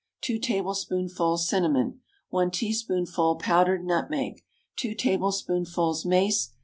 [0.21, 1.99] 2 tablespoonfuls cinnamon.
[2.31, 4.43] 1 teaspoonful powdered nutmeg.
[4.77, 6.53] 2 tablespoonfuls mace.